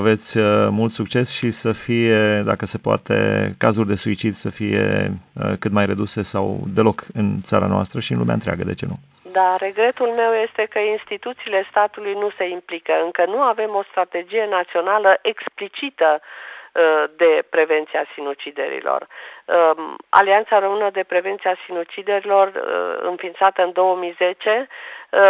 aveți 0.00 0.38
uh, 0.38 0.44
mult 0.70 0.92
succes 0.92 1.36
și 1.38 1.50
să 1.50 1.72
fie, 1.72 2.42
dacă 2.50 2.66
se 2.66 2.78
poate, 2.78 3.14
cazuri 3.58 3.86
de 3.88 3.94
suicid 3.94 4.34
să 4.34 4.50
fie 4.50 4.84
uh, 5.08 5.52
cât 5.58 5.72
mai 5.72 5.86
reduse 5.86 6.22
sau 6.22 6.44
deloc 6.74 6.98
în 7.14 7.28
țara 7.42 7.66
noastră 7.66 8.00
și 8.00 8.12
în 8.12 8.18
lumea 8.18 8.34
întreagă, 8.34 8.64
de 8.64 8.74
ce 8.74 8.86
nu? 8.86 8.96
Da, 9.32 9.56
regretul 9.58 10.06
meu 10.06 10.32
este 10.46 10.66
că 10.70 10.78
instituțiile 10.78 11.66
statului 11.70 12.12
nu 12.12 12.30
se 12.38 12.48
implică. 12.48 12.92
Încă 13.04 13.24
nu 13.26 13.40
avem 13.40 13.70
o 13.74 13.82
strategie 13.90 14.46
națională 14.50 15.18
explicită 15.22 16.20
uh, 16.20 17.04
de 17.16 17.42
prevenția 17.50 18.04
sinuciderilor. 18.14 19.06
Um, 19.44 19.96
Alianța 20.08 20.58
Română 20.58 20.90
de 20.90 21.02
Prevenție 21.02 21.50
a 21.50 21.62
Sinuciderilor, 21.66 22.46
uh, 22.48 23.08
înființată 23.10 23.62
în 23.62 23.72
2010, 23.72 24.50
uh, 24.50 24.66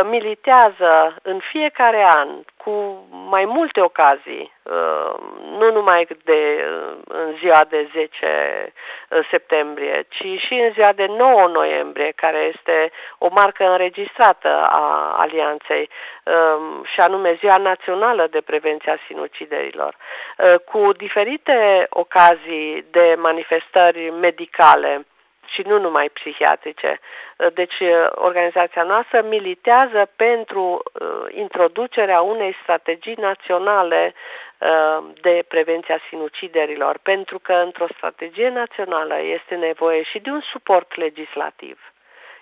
militează 0.05 1.16
în 1.23 1.38
fiecare 1.38 2.09
an 2.14 2.28
cu 2.57 3.07
mai 3.28 3.45
multe 3.45 3.81
ocazii, 3.81 4.52
uh, 4.62 5.14
nu 5.59 5.73
numai 5.73 6.07
de 6.25 6.64
în 7.05 7.35
ziua 7.38 7.66
de 7.69 7.88
10 7.93 8.73
septembrie, 9.31 10.07
ci 10.09 10.40
și 10.40 10.55
în 10.55 10.73
ziua 10.73 10.93
de 10.93 11.07
9 11.07 11.47
noiembrie, 11.47 12.12
care 12.16 12.52
este 12.55 12.90
o 13.19 13.28
marcă 13.31 13.64
înregistrată 13.64 14.62
a 14.62 15.16
Alianței, 15.19 15.88
um, 16.25 16.85
și 16.85 17.00
anume 17.00 17.37
Ziua 17.38 17.57
Națională 17.57 18.26
de 18.31 18.40
Prevenție 18.40 18.93
a 18.93 18.97
Sinuciderilor, 19.07 19.97
cu 20.64 20.93
diferite 20.93 21.87
ocazii 21.90 22.87
de 22.90 23.16
manifestări 23.19 24.11
medicale 24.21 25.07
și 25.49 25.62
nu 25.62 25.79
numai 25.79 26.09
psihiatrice. 26.09 27.00
Deci 27.55 27.75
organizația 28.11 28.83
noastră 28.83 29.23
militează 29.23 30.11
pentru 30.17 30.83
uh, 30.83 31.09
introducerea 31.31 32.21
unei 32.21 32.57
strategii 32.62 33.17
naționale 33.19 34.15
uh, 34.59 35.05
de 35.21 35.45
prevenție 35.49 35.95
a 35.95 36.07
sinuciderilor, 36.09 36.99
pentru 37.03 37.38
că 37.38 37.53
într-o 37.53 37.87
strategie 37.97 38.49
națională 38.49 39.21
este 39.21 39.55
nevoie 39.55 40.03
și 40.03 40.19
de 40.19 40.31
un 40.31 40.41
suport 40.41 40.97
legislativ, 40.97 41.93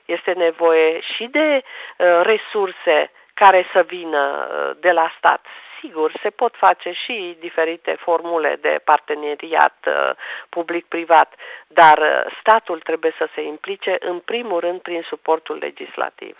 este 0.04 0.32
nevoie 0.32 1.00
și 1.00 1.24
de 1.26 1.62
uh, 1.62 2.20
resurse 2.22 3.10
care 3.34 3.66
să 3.72 3.82
vină 3.82 4.48
de 4.80 4.90
la 4.90 5.12
stat 5.18 5.46
sigur, 5.84 6.12
se 6.22 6.30
pot 6.30 6.54
face 6.56 6.92
și 6.92 7.36
diferite 7.40 7.96
formule 8.00 8.58
de 8.60 8.80
parteneriat 8.84 9.76
uh, 9.86 10.10
public-privat, 10.48 11.34
dar 11.66 11.98
uh, 11.98 12.32
statul 12.40 12.80
trebuie 12.80 13.14
să 13.18 13.28
se 13.34 13.42
implice 13.42 13.96
în 14.00 14.18
primul 14.18 14.60
rând 14.60 14.80
prin 14.80 15.02
suportul 15.02 15.56
legislativ. 15.56 16.38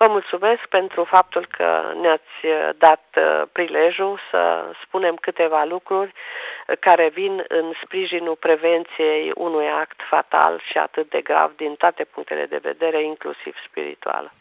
Vă 0.00 0.06
mulțumesc 0.08 0.62
pentru 0.78 1.04
faptul 1.04 1.44
că 1.56 1.68
ne-ați 2.02 2.38
uh, 2.44 2.68
dat 2.78 3.04
uh, 3.16 3.42
prilejul 3.52 4.18
să 4.30 4.40
spunem 4.84 5.14
câteva 5.20 5.64
lucruri 5.64 6.12
uh, 6.12 6.76
care 6.80 7.10
vin 7.14 7.44
în 7.48 7.66
sprijinul 7.84 8.36
prevenției 8.46 9.32
unui 9.34 9.68
act 9.82 10.00
fatal 10.10 10.62
și 10.70 10.76
atât 10.78 11.10
de 11.10 11.20
grav 11.20 11.50
din 11.56 11.74
toate 11.78 12.04
punctele 12.14 12.46
de 12.48 12.60
vedere, 12.62 13.04
inclusiv 13.04 13.54
spiritual. 13.68 14.32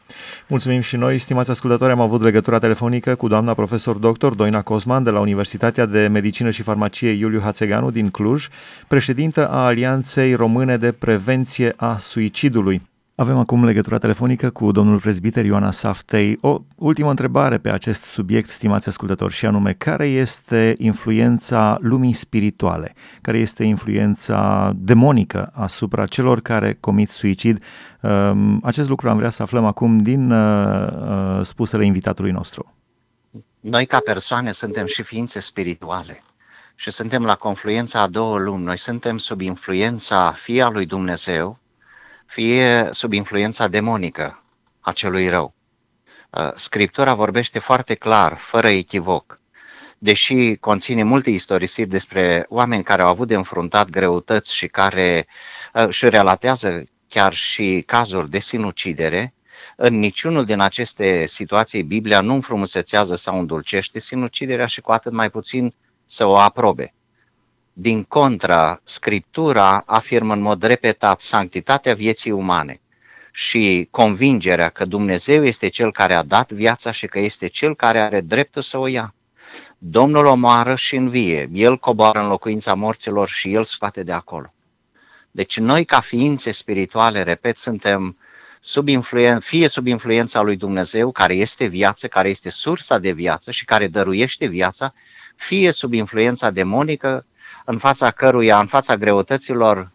Mulțumim 0.48 0.82
și 0.82 0.96
noi, 0.96 1.18
stimați 1.18 1.52
ascultători, 1.52 1.92
am 1.92 2.08
avut 2.08 2.22
legătura 2.22 2.60
telefonică 2.60 3.16
cu 3.16 3.28
doamna 3.28 3.54
profesor 3.54 3.96
dr. 3.96 4.32
Doina 4.42 4.62
Cosman 4.62 5.04
de 5.04 5.10
la 5.10 5.20
Universitatea 5.20 5.86
de 5.86 6.08
Medicină 6.08 6.50
și 6.50 6.64
Farmacie 6.64 7.12
Iuliu 7.12 7.42
Hațeganu 7.44 7.90
din 7.92 8.10
Cluj, 8.10 8.48
președintă 8.88 9.48
a 9.52 9.66
Alianței 9.66 10.34
Române 10.34 10.78
de 10.78 10.92
Prevenție 10.94 11.74
a 11.78 11.98
Suicidului. 11.98 12.82
Avem 13.20 13.38
acum 13.38 13.66
legătura 13.66 13.98
telefonică 13.98 14.50
cu 14.50 14.72
domnul 14.72 15.00
prezbiter 15.00 15.46
Ioana 15.46 15.72
Saftei. 15.72 16.38
O 16.42 16.62
ultimă 16.76 17.10
întrebare 17.10 17.58
pe 17.58 17.70
acest 17.70 18.04
subiect, 18.04 18.50
stimați 18.50 18.88
ascultători, 18.88 19.34
și 19.34 19.46
anume, 19.46 19.74
care 19.74 20.08
este 20.08 20.76
influența 20.78 21.78
lumii 21.82 22.14
spirituale? 22.14 22.94
Care 23.22 23.38
este 23.38 23.64
influența 23.64 24.72
demonică 24.76 25.52
asupra 25.54 26.06
celor 26.06 26.42
care 26.42 26.78
comit 26.80 27.10
suicid? 27.10 27.64
Um, 28.02 28.60
acest 28.64 28.90
lucru 28.90 29.10
am 29.10 29.18
vrea 29.18 29.30
să 29.30 29.42
aflăm 29.42 29.66
acum 29.66 29.98
din 29.98 30.32
uh, 30.32 30.88
uh, 30.92 31.46
spusele 31.46 31.86
invitatului 31.86 32.32
nostru. 32.32 32.74
Noi 33.60 33.86
ca 33.86 34.00
persoane 34.06 34.52
suntem 34.52 34.86
și 34.86 35.04
ființe 35.04 35.40
spirituale 35.40 36.24
și 36.76 36.92
suntem 36.92 37.26
la 37.26 37.36
confluența 37.36 38.02
a 38.02 38.08
două 38.08 38.38
lumi. 38.38 38.64
Noi 38.64 38.78
suntem 38.78 39.18
sub 39.18 39.42
influența 39.42 40.32
fie 40.32 40.62
a 40.62 40.70
lui 40.70 40.86
Dumnezeu, 40.86 41.60
fie 42.28 42.90
sub 42.92 43.14
influența 43.14 43.68
demonică 43.68 44.44
a 44.80 44.92
celui 44.92 45.30
rău. 45.30 45.54
Uh, 46.30 46.52
Scriptura 46.56 47.14
vorbește 47.14 47.60
foarte 47.60 47.96
clar, 47.96 48.38
fără 48.38 48.68
echivoc, 48.68 49.40
deși 49.98 50.56
conține 50.56 51.04
multe 51.04 51.30
istorisiri 51.30 51.90
despre 51.90 52.46
oameni 52.50 52.84
care 52.84 53.02
au 53.02 53.08
avut 53.08 53.28
de 53.28 53.36
înfruntat 53.36 53.90
greutăți 53.90 54.56
și 54.56 54.68
care 54.68 55.28
uh, 55.74 55.86
își 55.88 56.10
relatează 56.10 56.84
chiar 57.08 57.34
și 57.34 57.84
cazuri 57.86 58.30
de 58.30 58.40
sinucidere, 58.40 59.34
în 59.76 60.00
niciunul 60.00 60.46
din 60.46 60.60
aceste 60.60 61.26
situații 61.26 61.84
Biblia 61.84 62.22
nu 62.22 62.34
înfrumusețează 62.34 63.16
sau 63.16 63.40
îndulcește 63.40 64.00
sinuciderea 64.00 64.66
și 64.66 64.82
cu 64.82 64.92
atât 64.92 65.12
mai 65.12 65.30
puțin 65.30 65.74
să 66.06 66.26
o 66.26 66.38
aprobe. 66.38 66.94
Din 67.80 68.04
contra, 68.04 68.80
Scriptura 68.84 69.84
afirmă 69.86 70.34
în 70.34 70.42
mod 70.42 70.64
repetat 70.64 71.22
sanctitatea 71.22 71.94
vieții 71.94 72.32
umane 72.32 72.82
și 73.32 73.88
convingerea 73.92 74.70
că 74.70 74.86
Dumnezeu 74.86 75.44
este 75.44 75.68
Cel 75.68 75.92
care 75.92 76.14
a 76.14 76.24
dat 76.24 76.52
viața 76.52 76.92
și 76.92 77.08
că 77.08 77.20
este 77.20 77.48
Cel 77.48 77.76
care 77.76 78.00
are 78.00 78.22
dreptul 78.22 78.62
să 78.62 78.78
o 78.78 78.88
ia. 78.88 79.14
Domnul 79.78 80.26
omoară 80.26 80.76
și 80.76 80.96
învie, 80.96 81.50
El 81.54 81.78
coboară 81.78 82.20
în 82.20 82.28
locuința 82.28 82.74
morților 82.74 83.28
și 83.28 83.54
El 83.54 83.64
scoate 83.64 84.04
de 84.04 84.12
acolo. 84.12 84.54
Deci 85.32 85.60
noi 85.60 85.86
ca 85.86 86.00
ființe 86.00 86.52
spirituale, 86.52 87.24
repet, 87.24 87.58
suntem 87.58 88.18
sub 88.60 88.88
influen- 88.88 89.40
fie 89.40 89.68
sub 89.68 89.88
influența 89.88 90.42
lui 90.42 90.56
Dumnezeu, 90.56 91.12
care 91.12 91.34
este 91.34 91.66
viață, 91.66 92.08
care 92.08 92.30
este 92.30 92.50
sursa 92.50 92.98
de 92.98 93.12
viață 93.12 93.52
și 93.52 93.66
care 93.66 93.88
dăruiește 93.88 94.46
viața, 94.46 94.94
fie 95.36 95.72
sub 95.72 95.94
influența 95.94 96.52
demonică, 96.52 97.26
în 97.70 97.78
fața 97.78 98.12
căruia, 98.12 98.60
în 98.60 98.66
fața 98.66 98.96
greutăților, 98.96 99.92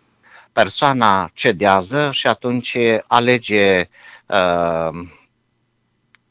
persoana 0.53 1.31
cedează 1.35 2.09
și 2.11 2.27
atunci 2.27 2.77
alege 3.07 3.89
uh, 4.27 5.09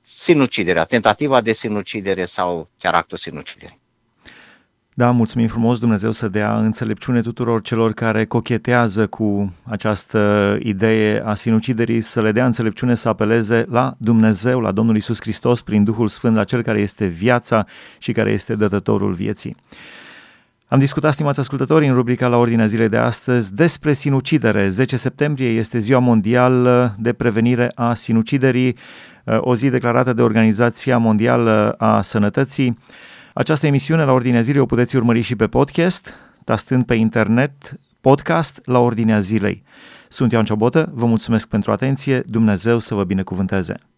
sinuciderea, 0.01 0.84
tentativa 0.84 1.41
de 1.41 1.51
sinucidere 1.51 2.25
sau 2.25 2.69
chiar 2.77 2.93
actul 2.93 3.17
sinuciderii. 3.17 3.80
Da, 4.93 5.12
mulțumim 5.12 5.47
frumos 5.47 5.80
Dumnezeu 5.80 6.12
să 6.12 6.27
dea 6.27 6.58
înțelepciune 6.58 7.21
tuturor 7.21 7.62
celor 7.62 7.93
care 7.93 8.25
cochetează 8.25 9.08
cu 9.08 9.54
această 9.63 10.58
idee 10.60 11.23
a 11.25 11.34
sinuciderii, 11.34 12.01
să 12.01 12.21
le 12.21 12.32
dea 12.32 12.45
înțelepciune 12.45 12.95
să 12.95 13.10
apeleze 13.10 13.65
la 13.69 13.95
Dumnezeu, 13.97 14.60
la 14.60 14.71
Domnul 14.71 14.95
Isus 14.95 15.21
Hristos, 15.21 15.62
prin 15.62 15.84
Duhul 15.84 16.08
Sfânt, 16.08 16.36
la 16.36 16.43
Cel 16.43 16.62
care 16.62 16.80
este 16.80 17.06
viața 17.06 17.65
și 17.97 18.12
care 18.12 18.32
este 18.32 18.56
dătătorul 18.56 19.13
vieții. 19.13 19.56
Am 20.72 20.80
discutat, 20.80 21.14
stimați 21.14 21.40
ascultători, 21.40 21.88
în 21.88 21.94
rubrica 21.94 22.28
la 22.28 22.38
ordinea 22.38 22.66
zilei 22.66 22.90
de 22.90 22.98
astăzi 22.98 23.54
despre 23.54 23.94
sinucidere. 23.94 24.68
10 24.68 24.98
septembrie 24.98 25.48
este 25.48 25.80
ziua 25.80 26.00
mondială 26.00 26.96
de 27.00 27.14
prevenire 27.14 27.72
a 27.76 27.94
sinuciderii, 27.94 28.78
o 29.38 29.56
zi 29.56 29.70
declarată 29.70 30.14
de 30.14 30.22
Organizația 30.22 30.98
Mondială 30.98 31.76
a 31.78 32.02
Sănătății. 32.02 32.78
Această 33.34 33.68
emisiune 33.68 34.04
la 34.04 34.12
ordinea 34.12 34.42
zilei 34.42 34.62
o 34.62 34.66
puteți 34.66 34.96
urmări 34.96 35.22
și 35.22 35.36
pe 35.36 35.48
podcast, 35.48 36.14
tastând 36.44 36.84
pe 36.84 36.94
internet 36.94 37.52
podcast 38.02 38.60
la 38.64 38.80
ordinea 38.80 39.20
zilei. 39.20 39.64
Sunt 40.08 40.32
Ioan 40.32 40.46
Ciobotă, 40.46 40.92
vă 40.94 41.06
mulțumesc 41.06 41.48
pentru 41.48 41.72
atenție, 41.72 42.24
Dumnezeu 42.26 42.80
să 42.80 42.94
vă 42.94 43.04
binecuvânteze! 43.04 43.90